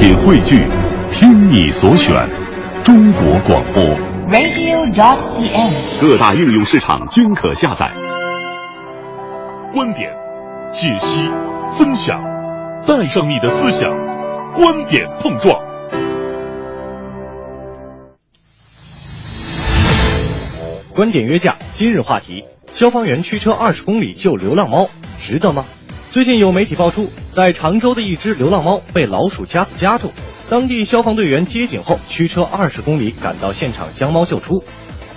[0.00, 0.66] 品汇聚，
[1.12, 2.26] 听你所选，
[2.82, 3.84] 中国广播。
[4.30, 6.00] radio.dot.cn，。
[6.00, 7.92] 各大应用市场均可下载。
[9.74, 10.10] 观点、
[10.72, 11.28] 解析、
[11.72, 12.18] 分享，
[12.86, 13.90] 带上你的思想，
[14.54, 15.54] 观点碰撞。
[20.94, 24.88] 观点约架，今日话题：消防员驱车二十公里救流浪猫，
[25.18, 25.66] 值得吗？
[26.10, 30.10] 最近有媒体爆出，在常州的一只流浪猫被老鼠夹子夹住，
[30.48, 34.64] 当地消防队员接警后，驱车二十公里赶到现场将猫救出。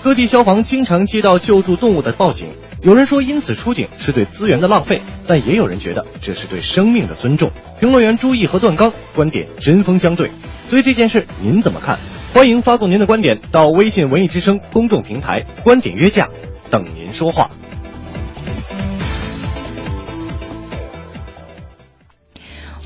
[0.03, 2.49] 各地消防经常接到救助动物的报警，
[2.83, 7.49] 有人说因此出警是对资源的浪费，但也有人觉得这是对生命的尊重。
[7.80, 10.30] 评论员朱毅和段刚观点针锋相对，
[10.69, 11.97] 对这件事您怎么看？
[12.35, 16.30] 欢迎发送您的观点到微信文艺之声公众平台“观点约架”，
[16.69, 17.49] 等您说话。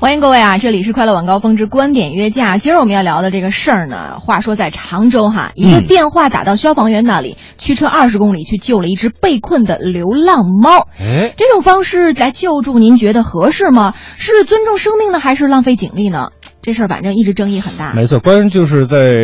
[0.00, 0.58] 欢迎各位啊！
[0.58, 2.56] 这里是快乐晚高峰之观点约架。
[2.56, 10.86] 今儿我们要聊的这个事儿呢，话说在常州哈，一个电话打到消防员那里，驱车二十公里去救了一只被困的流浪猫。
[11.00, 13.92] 哎，这种方式来救助，您觉得合适吗？
[14.16, 16.28] 是尊重生命呢，还是浪费警力呢？
[16.62, 17.92] 这事儿反正一直争议很大。
[17.94, 19.16] 没错，关键就是在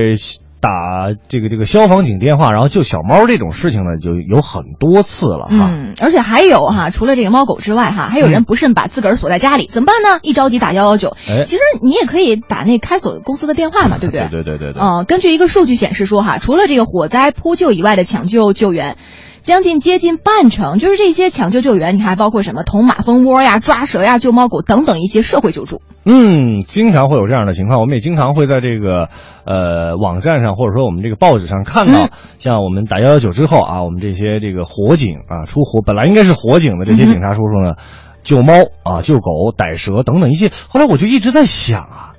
[0.65, 5.71] 打这个这个消防警电话，然后救小猫这种事情呢，就有很多次了哈。
[5.71, 10.21] 嗯，而且还有哈，除了这个猫狗之外哈，还有人不慎把自个儿锁在家里，怎么办呢？
[10.23, 11.17] 一着急打幺幺九。
[11.29, 14.29] 哎其实你也可以打那开锁公司的电话嘛，对不对？
[14.31, 14.81] 对对对对对。
[14.83, 18.97] 呃，根据一个数据显示说哈，除了这个火灾扑救以外的抢救救援。
[19.45, 25.83] 将近接近半成，就是这些抢救救援，你还包括什么捅马蜂窝呀、抓蛇呀、救猫狗等等一些社会救助。
[26.07, 29.09] 嗯，经常会有这样的情况，我们也经常会在这个
[29.45, 37.75] 呃网站上，或者说我们这个报纸上看到，嗯像我们打幺幺九之后啊，我们这些这个火警啊，出火本来应该是火警的这些警察叔叔呢，
[38.23, 40.51] 救猫啊、救狗、逮蛇等等一些。
[40.69, 42.15] 后来我就一直在想啊，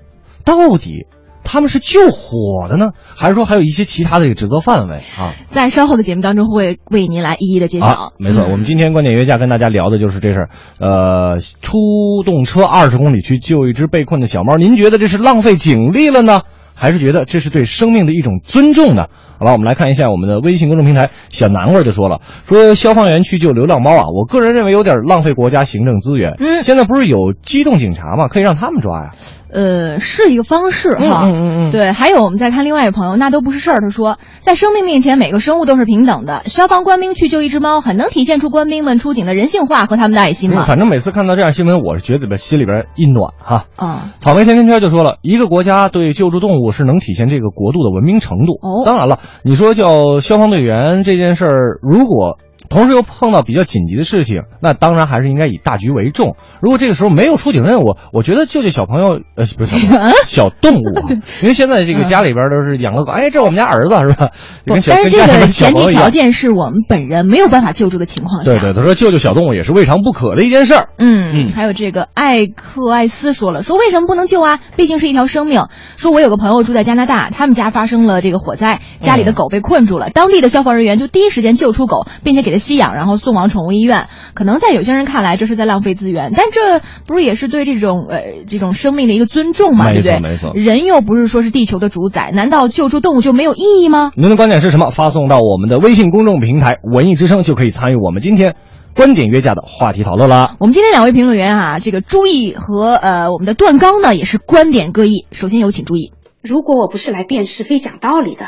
[0.46, 1.08] 到底
[1.46, 5.34] 他们是救火的呢，还是说还有一些其他的这个职责范围啊？
[5.52, 7.86] 在稍后的节目当中会为您来一一的揭晓。
[7.86, 10.50] 啊，没错，嗯我们今天观点约架跟大家聊的就是这事儿。
[10.80, 11.78] 呃，出
[12.26, 16.42] 动车二十公里去救一只被困的小猫，您觉得这是浪费警力了呢，
[16.74, 19.06] 还是觉得这是对生命的一种尊重呢？
[19.38, 26.36] 好了，我们来看一下我们的微信公众平台，小南味儿就说了，说消防员去救流浪猫啊，我个人认为有点浪费国家行政资源。
[26.40, 28.30] 嗯现在不是有机动警察吗？
[28.30, 29.12] 可以让他们抓呀。
[29.56, 31.22] 呃，是一个方式哈。
[31.24, 33.80] 嗯嗯嗯嗯对，还有我们再看另外一个朋友，那都不是事儿。
[33.80, 36.42] 他说，在生命面前，每个生物都是平等的。
[36.46, 40.64] 消防官兵去救一只猫，很能体现出官兵们出警的人性化和他们的爱心嘛。
[40.64, 43.66] 嗯反正每次看到这样新闻，我是觉得边心里边一暖哈。
[43.78, 48.60] 啊、草莓甜甜圈就说了，一个国家对救助动物是能体现这个国度的文明程度。
[48.62, 52.38] 哦当然了，你说叫消防队员这件事儿，如果
[52.70, 56.36] 同时又碰到比较紧急的事情，那当然还是应该以大局为重。
[56.62, 61.10] 如果这个时候没有出警任务，我觉得救救小朋友，呃，不是小朋友， 小动物啊，
[61.44, 64.32] 因为现在这个家里边都是养个狗，哎，这我们家儿子是吧？
[64.66, 66.10] 但是这个前提条。
[66.16, 68.50] 件是我们本人没有办法救助的情况下。
[68.50, 70.88] 对对，他说救救小动物也是未尝不可的一件事儿。
[70.98, 74.60] 嗯，嗯还有这个艾克艾斯说了，说为什么不能救啊？
[74.78, 75.64] 毕竟是一条生命。
[75.98, 84.08] 说我有个朋友住在加拿大，他们家发生了这个火灾，家里的狗被困住了，当地的消防人员就第一时间救出狗，并且给它吸氧，然后送往宠物医院。
[84.34, 89.86] 可能在有些人看来这是在浪费资源，但这不是也是对这种呃这种生命的一个尊重嘛？
[89.86, 90.14] 没对不对？
[90.14, 94.12] 错没错人又不是说是地球的主宰，难道救助动物就没有意义吗？
[94.16, 94.90] 您的观点是什么？
[94.90, 98.56] 发送到我们的微信公众平台“文艺之声”，就可以参与我们今天
[98.96, 100.56] 观点约架的话题讨论啦。
[100.60, 105.26] 我们今天两位评论员啊，这个朱毅和呃我们的段刚呢，也是观点各异。
[105.32, 106.14] 首先有请朱毅。
[106.42, 108.46] 如果我不是来辨是非、讲道理的，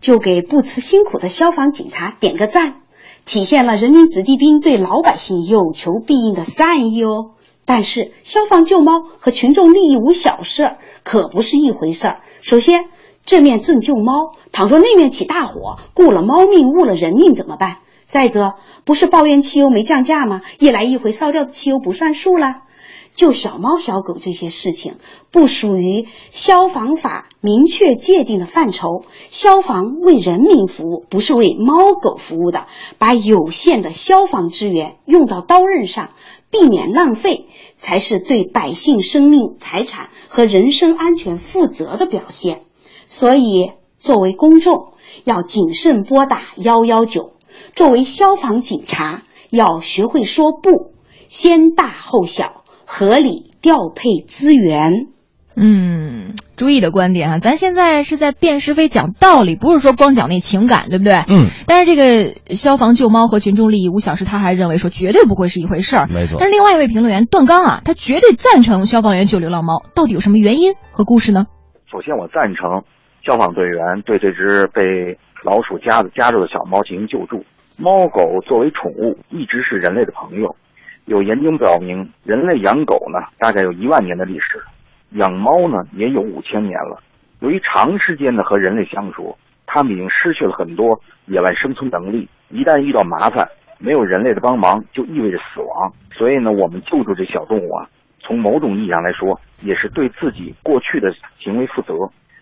[0.00, 2.74] 就给不辞辛苦的消防警察点个赞，
[3.28, 7.32] 体现了人民子弟兵对老百姓有求必应的善意哦。
[7.66, 12.20] 但是消防救猫和群众利益无小事可不是一回事儿。
[12.40, 12.86] 首先，
[13.26, 17.76] 这面正救猫，倘若那面起大火，顾了猫命，误了人命怎么办？
[18.06, 18.54] 再者，
[18.86, 20.40] 不是抱怨汽油没降价吗？
[20.58, 22.62] 一来一回烧掉的汽油不算数了。
[23.18, 24.94] 救小猫小狗这些事情
[25.32, 29.02] 不属于消防法明确界定的范畴。
[29.28, 32.68] 消防为人民服务，不是为猫狗服务的。
[32.98, 36.10] 把有限的消防资源用到刀刃上，
[36.52, 42.60] 避免浪费，才是对百姓生命、财产和人身安全负责的表现。
[43.08, 44.92] 所以，作为公众，
[45.24, 47.32] 要谨慎拨打幺幺九；
[47.74, 50.92] 作为消防警察，要学会说不，
[51.28, 52.57] 先大后小。
[52.90, 54.92] 合理调配资源。
[55.54, 61.12] 嗯，朱毅的观点啊，咱现在是在辨是非、讲道理，不是说光讲那情感，对不对？
[61.28, 61.50] 嗯。
[61.66, 66.08] 但是这个消防救猫和群众利益，无小事他还认为说绝对不会是一回事儿。
[66.08, 66.38] 没错。
[66.40, 71.44] 但是另外一位评论员段刚啊，他绝对赞成消防员救流浪猫，到底有什么原因和故事呢？
[71.92, 72.82] 首先，我赞成
[73.22, 77.44] 消防队员对这只被老鼠夹子夹住的小猫进行救助。
[77.76, 80.56] 猫狗作为宠物，一直是人类的朋友。
[81.08, 84.62] 有研究表明，人类养狗呢，大概有一万年的历史。
[85.12, 87.02] 养猫呢也有五千年了，
[87.40, 89.34] 由于长时间的和人类相处，
[89.66, 92.28] 它们已经失去了很多野外生存能力。
[92.50, 95.90] 一旦遇到麻烦，没有人类的帮忙，就意味着死亡。
[96.12, 97.88] 所以呢，我们救助这小动物啊，
[98.20, 101.94] 从某种意义上来说，也是对自己过去的行为负责。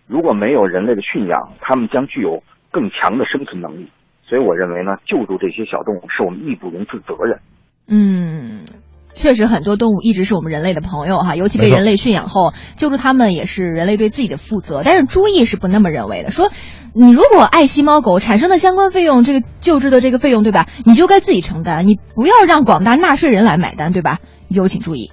[0.08, 2.42] 如果没有人类的驯养，它们将具有
[2.72, 3.88] 更强的生存能力。
[4.24, 7.38] 所以我认为呢，救助这些小动物是我们义不容辞的责任。
[7.88, 8.56] 嗯。
[9.26, 14.82] 确实，很多动物一直是我们人类的朋友哈，尤其被人类驯养后，救助他们也是人类对自己的负责。
[14.84, 16.52] 但是朱毅是不那么认为的，说
[16.94, 20.69] 你如果爱惜猫狗，产生的相关费用，这个救治的这个费用，对吧？
[20.84, 24.20] 你就该自己承担，你不要让广大纳税人来买单，对吧？
[24.46, 25.11] 有请注意。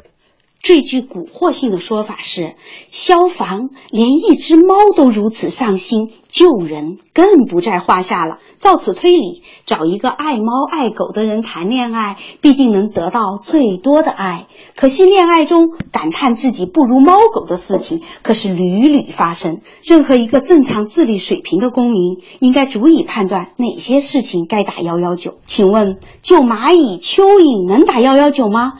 [0.64, 2.56] 最具蛊惑性的说法是，
[2.90, 8.40] 消防连一只猫都如此上心，救人更不在话下了。
[8.60, 14.48] 照此推理，找一个爱猫爱狗的人谈恋爱，必定能得到最多的爱。
[14.78, 19.60] 可惜恋爱中感叹自己不如猫狗的事情，可是屡屡发生。
[19.84, 25.40] 任何一个正常智力水平的公民，应该足以判断哪些事情该打幺幺九。
[25.46, 28.76] 请问，救蚂蚁、蚯蚓能打幺幺九吗？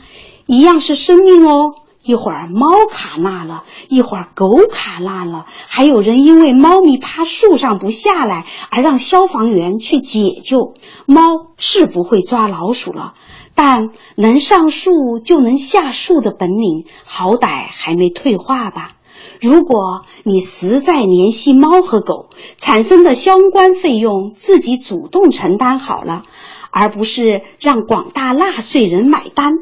[0.46, 10.74] 一样是生命哦，一会儿猫卡那了，一会儿狗卡那了，还有人因为猫咪趴树上不下来而让消防员去解救。
[11.06, 11.22] 猫
[11.56, 13.14] 是不会抓老鼠了，
[13.54, 18.92] 但能上树就能下树的本领，好歹还没退化吧？
[19.40, 26.22] 如果你实在怜惜猫和狗，产生的相关费用自己主动承担好了，
[26.70, 29.54] 而不是让广大纳税人买单。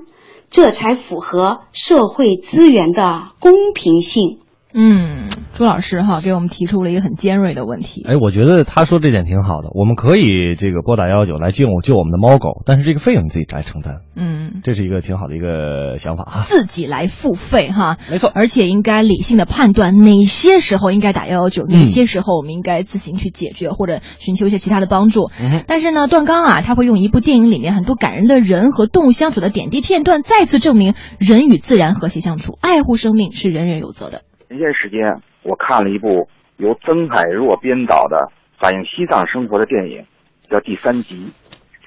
[0.53, 4.39] 这才符合社会资源的公平性。
[4.75, 8.03] 嗯，朱老师哈给我们提出了一个很尖锐的问题。
[8.09, 9.69] 哎，我觉得他说这点挺好的。
[9.75, 14.01] 我们可以这个拨打幺幺九来救救我们的猫狗，但是这个费用你自己来承担。
[14.17, 16.45] 嗯，这是一个挺好的一个想法啊。
[16.47, 25.31] 自己来付费哈，没错，而且应该理性的判断哪些时候应该打幺幺九，哪些时候我们应该自行去解决或者寻求一些其他的帮助。
[25.39, 34.23] 嗯、但是呢，段刚啊，他会用一部电影里面很多感人的人和动物相处的点滴片段，再次证明人与自然和谐相处，爱护生命是人人有责的。
[34.53, 36.29] 前些时间，我看了一部
[36.59, 40.05] 由曾海若编导的反映西藏生活的电影，
[40.51, 41.33] 叫《第三集》，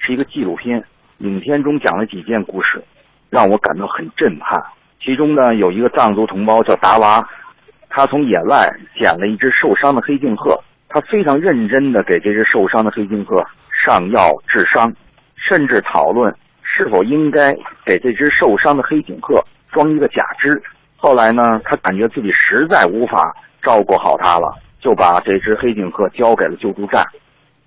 [0.04, 0.82] 是一个纪录片。
[1.18, 2.82] 影片中讲了几件故事，
[3.30, 4.60] 让我感到很震撼。
[5.00, 7.24] 其中呢，有一个藏族同胞叫达娃，
[7.88, 13.36] 他从野外捡了一只受伤的黑颈鹤，他非常认真地给这只受伤的黑颈鹤
[13.86, 14.92] 上药治伤，
[15.36, 16.34] 甚至讨论
[16.64, 17.54] 是否应该
[17.84, 19.40] 给这只受伤的黑颈鹤
[19.70, 20.60] 装一个假肢。
[20.96, 27.04] 后来呢，他感觉自己实在无法照顾好它了，就把这只黑颈鹤交给了救助站。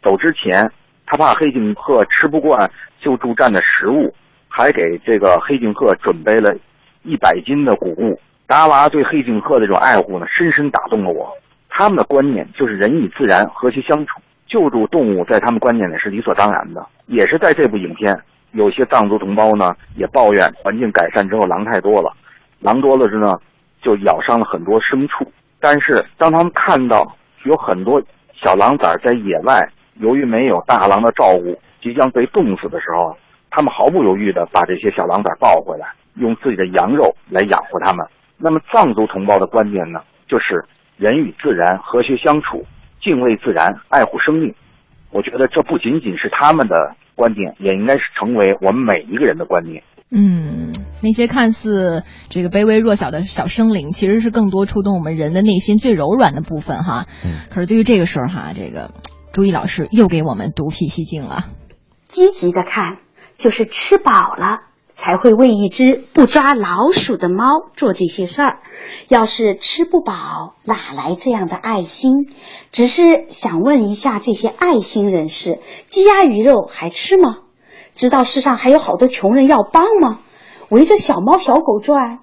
[0.01, 0.69] 走之前，
[1.05, 4.13] 他怕黑颈鹤吃不惯救助站的食物，
[4.47, 6.55] 还给这个黑颈鹤准备了
[7.03, 8.19] 一百斤的谷物。
[8.47, 11.31] 达娃对黑颈鹤的这种爱护呢，深深打动了我。
[11.69, 16.85] 他们的观念就是人与自然和谐相处，救助动物在他们观念里是理所当然的。
[17.05, 18.19] 也是在这部影片，
[18.53, 22.11] 有些藏族同胞呢也抱怨环境改善之后狼太多了。
[22.59, 23.39] 狼多了之呢，
[23.81, 25.31] 就咬伤了很多牲畜。
[25.59, 28.01] 但是当他们看到有很多
[28.33, 29.59] 小狼崽在野外，
[29.95, 33.15] 由于没有大狼的照顾，即将被冻死的时候，
[33.49, 38.05] 他们毫不犹豫地把这些小狼崽抱回来，用自己的羊肉来养活他们。
[38.37, 40.63] 那么藏族同胞的观念呢，就是
[40.95, 42.65] 人与自然和谐相处，
[43.01, 44.53] 敬畏自然，爱护生命。
[45.11, 49.83] 我觉得这不仅仅是他们的观点，也应该是成为我们每一个人的观念。
[50.11, 50.71] 嗯，
[51.03, 57.05] 那些看似这个卑微弱小的小生灵，其实是更多触动我们人的内心最柔软的部分哈。
[57.23, 58.91] 嗯，可是对于这个时候哈，这个
[59.31, 61.45] 朱毅老师又给我们独辟蹊径了。
[62.07, 62.97] 积极的看，
[63.37, 64.61] 就是吃饱了
[64.95, 68.59] 才会为一只不抓老鼠的猫做这些事儿。
[69.09, 72.11] 要是吃不饱，哪来这样的爱心？
[72.71, 77.37] 只是想问一下这些爱心人士，鸡鸭鱼肉还吃吗？
[77.99, 80.21] 知道世上还有好多穷人要帮吗？
[80.69, 82.19] 围着小猫小狗转，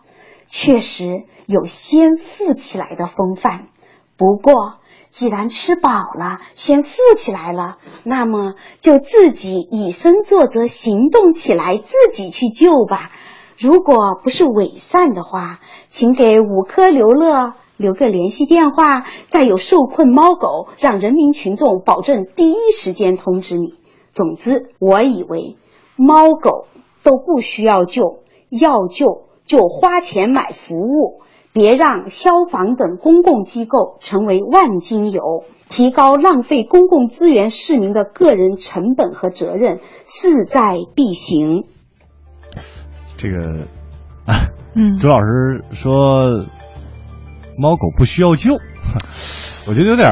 [0.47, 3.69] 确实有先富起来的风范。
[4.17, 4.79] 不过，
[5.11, 13.11] 既然吃饱了，先富起来了，那么就自己以身作则，行动起来，自己去救吧。
[13.59, 23.75] 如果不是伪善的话，请给五颗刘乐留个联系电话，再有受困猫狗，让人民群众保证第一时间通知你。
[24.11, 25.59] 总之，我以为
[25.97, 26.67] 猫狗
[27.03, 31.23] 都不需要救，要救就花钱买服务，
[31.53, 41.65] 别让消防等公共机构成为万金油，提高浪费公共资源市民的个人成本和责任，势在必行。
[43.17, 43.67] 这个
[44.27, 45.91] 啊，嗯， 周老师说，
[47.57, 48.59] 猫狗不需要救，
[49.69, 50.11] 我觉得有点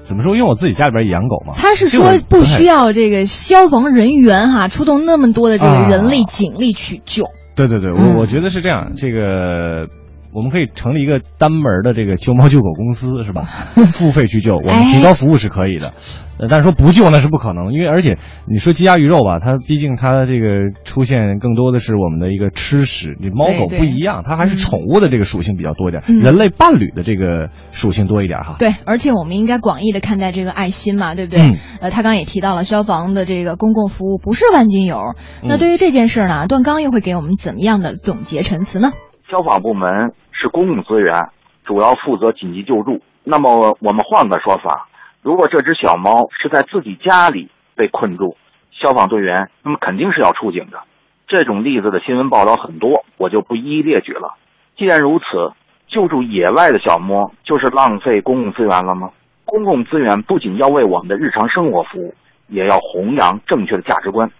[0.00, 0.36] 怎么说？
[0.36, 1.52] 因为我自己家里边也养狗嘛。
[1.54, 7.26] 他是说不需要这个消防人员哈出动那么多的这个人力警力去救。
[7.54, 9.86] 对对对，我我觉得是这样，这个。
[10.32, 13.42] 我们可以成立一个单门的这个救猫救狗公司，是吧？
[13.88, 15.92] 付费去救，我们提高服务是可以的。
[16.38, 18.16] 呃，但是说不救那是不可能，因为而且
[18.46, 28.54] 你说鸡鸭鱼肉吧，它毕竟它这个出现更多的是我们的一个吃食，你猫狗不一样，它还是宠物的这个属性比较多一点，人类伴侣的这个属性多一点哈。
[28.60, 31.40] 对，而且我们应该广义的看待这个爱心嘛，对不对？
[31.80, 34.96] 呃，他刚刚也提到了消防的这个公共服务不是万金油。
[35.42, 38.92] 那对于这件事呢，段刚又会给我们怎么样的总结陈词呢？
[39.28, 41.28] 消防部门是公共资源，
[41.64, 43.02] 主要负责紧急救助。
[43.24, 44.88] 那么我们换个说法，
[45.20, 48.38] 如果这只小猫是在自己家里被困住，
[48.72, 50.80] 消防队员那么肯定是要出警的。
[51.26, 54.34] 这种例子的新闻报道很多，我就不一一列举了。
[54.78, 55.52] 既然如此，
[55.88, 59.10] 救助野外的小猫就是浪费公共资源了吗？
[59.44, 62.14] 公共资源不仅要为我们的日常生活服务，
[62.46, 64.30] 也要弘扬正确的价值观，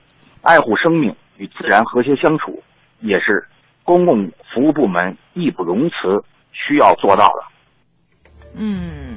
[0.42, 2.62] 爱护生命与自然和谐相处，
[3.00, 3.44] 也是。
[3.88, 5.94] 公共服务部门义不容辞
[6.52, 8.52] 需要做到的。
[8.54, 9.16] 嗯，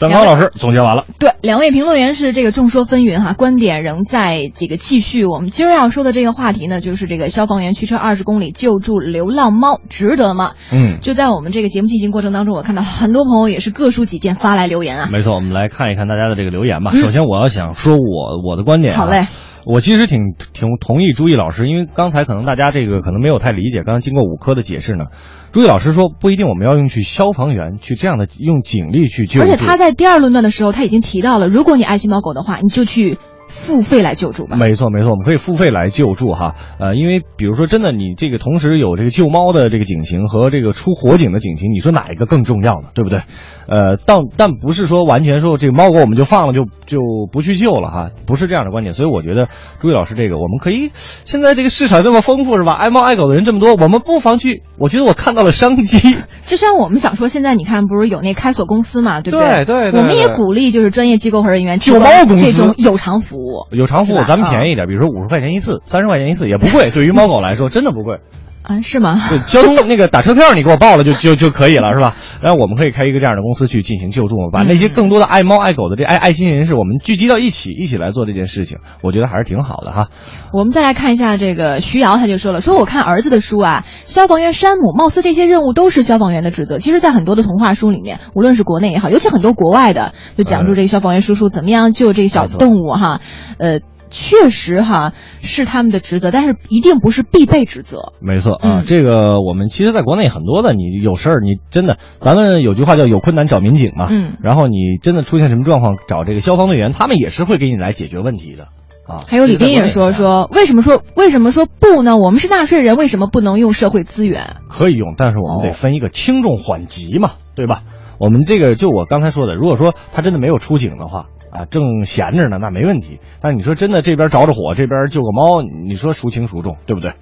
[0.00, 1.04] 段刚老师总结完了。
[1.20, 5.24] 对，两位评论员是这个众说纷纭哈，观点仍在这个继续。
[5.24, 10.54] 我们今儿要说的这个话题呢，就是这个消防员驱车二十公里救助流浪猫，值得吗？
[10.72, 15.08] 嗯，就在我们这个节目进行过程当中，我看到很多朋友也是各抒己见发来留言啊。
[15.12, 16.90] 没错，我们来看一看大家的这个留言吧。
[16.90, 18.94] 首先，我要想说我我的观点。
[18.94, 19.26] 好嘞。
[19.64, 25.06] 我其实挺挺同意朱毅老师，因为刚才可能大家这个可能没有太理解，刚刚经过五科的解释呢，
[25.52, 33.18] 朱毅老师说不一定我们要用去消防员去这样的用警力去救，而且他在第二论断的时候他已经提到了，如果你爱心猫狗的话，你就去。
[33.52, 42.88] 付费来救助吧，没错没错，我们可以付费来救助哈，呃，因为比如说真的，你这个同时有这个救猫的这个警情和这个出火警的警情，你说哪一个更重要呢？
[42.94, 43.20] 对不对？
[43.68, 46.98] 呃，但但不是说完全说这个猫狗我们就放了就就
[47.30, 48.92] 不去救了哈，不是这样的观点。
[48.94, 49.48] 所以我觉得
[49.80, 52.72] 朱毅老师这个，我们可以现在这个市场这么丰富是吧？
[52.72, 56.16] 爱猫爱狗的人这么多，我们不妨去，我觉得我看到了商机。
[56.46, 59.64] 就像我们想说，现在你看不是有那开锁公司嘛，对不对？
[59.64, 63.41] 对对，我们也鼓励就是专业机构和人员救猫公司这种有偿服务。
[63.70, 66.90] 有偿服务，咱们便宜一点，比如说五十块钱一次，三十块钱一次也不贵。
[66.94, 68.18] 对于猫狗来说，真的不贵。
[68.62, 69.18] 啊，是吗？
[69.28, 72.14] 对，交通 那个打车票你给我报了就就就可以了，是吧？
[72.40, 80.08] 然后我们可以开一个这样的公司去进行救助，把那些更多的爱猫爱狗的这爱爱心人士，我们聚集到一起，一起来做这件事情，我觉得还是挺好的哈。
[80.52, 86.78] 我们再来看一下这个徐瑶，他就说了，说我看儿子的书啊，消防员山姆，貌似这些任务都是消防员的职责。
[86.78, 93.20] 其实，在很多的童话书里面，无论是国内也好，尤其很多国外的，就讲述这个消防员叔叔怎么样救这个小动物哈，
[93.58, 93.80] 呃。
[94.12, 98.12] 确实哈是他们的职责，但是一定不是必备职责。
[98.20, 104.08] 没错啊，这个我们其实在国内很多的，你有事儿你真的，咱们有句话叫有困难找民警嘛。
[104.10, 104.34] 嗯。
[104.42, 108.68] 然后你真的出现什么状况，找这个消防队员，他们也是会给你来解决问题的
[109.08, 109.24] 啊。
[109.26, 112.18] 还有李斌也说说，为什么说为什么说不呢？
[112.18, 114.56] 我们是纳税人，为什么不能用社会资源？
[114.68, 117.82] 可以用，但是我们得分一个轻重缓急嘛，对吧？
[118.18, 121.28] 我们这个就我刚才说的，如果说他真的没有出警的话。
[121.52, 123.20] 啊，正闲着呢，那没问题。
[123.42, 127.12] 但你说真的，这边着着火，这边救个猫，你说孰轻孰重，对不对？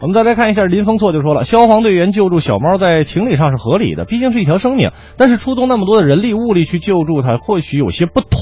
[0.00, 4.90] 我们再来看一下林峰错就说了，消防队员救助小猫在情理上是合理的，毕竟是一条生命。
[5.16, 8.40] 但是出动那么多的人力物力去救助它，或许有些不妥。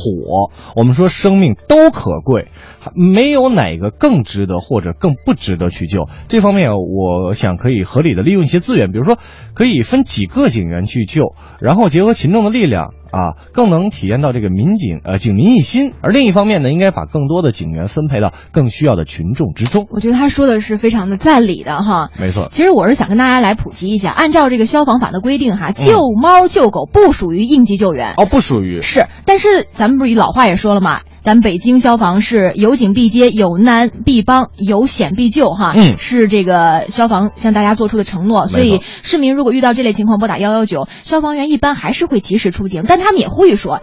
[0.74, 2.48] 我们说生命都可贵，
[2.94, 6.08] 没有哪个更值得或者更不值得去救。
[6.28, 9.18] 这方面，我想可以合理的利用一些资源，比如说
[9.54, 12.94] 可以分几个警员去救，然后结合群众的力量。
[13.10, 19.88] 啊，更能体验到这个民警呃警民一心，而另一方面呢，应该把更多的警员分配到更需要的群众之中。
[19.90, 22.10] 我觉得他说的是非常的在理的哈。
[22.20, 38.46] 没错，其实我是想跟大家来普及一下，按照这个消防法的规定哈，救猫救狗不属于应急救援哦，不属于是，但是咱们不是老话也说了嘛，咱们北京消防是有警必接，有难必帮，有险必救，哈，嗯是这个消防向大家做出的承诺。
[38.46, 43.82] 所以市民如果遇到这类情况，拨打幺幺九，消防员一般还是会及时出警，但他们也呼吁说，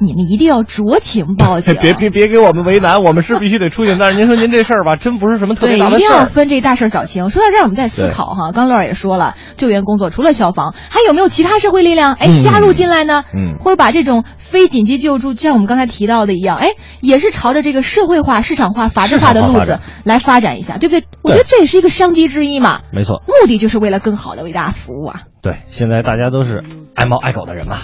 [0.00, 3.96] 你们一定要酌情报警， 别别别给我们为难，我们是必须得出去。
[3.98, 6.26] 但是您说您这事儿吧，真不是什么特，别大一定要的事儿。
[6.26, 7.28] 分这大事儿小情。
[7.28, 8.52] 说到这儿，我们再思考哈。
[8.52, 13.24] 刚乐儿也说了，救援工作除了消防，还有没有其他社会力量哎嗯加入进来呢？
[13.34, 21.04] 嗯或者把这种非紧急救助，像我们刚才提到的一样，哎，也是朝着这个社会化、市场化、法治化的路子来发展一下，对不对？
[21.22, 22.80] 我觉得这也是一个商机之一嘛。
[22.92, 25.22] 没错，目的就是为了更好的为大家服务啊。
[25.42, 26.62] 对，现在大家都是
[26.94, 27.78] 爱猫爱狗的人嘛。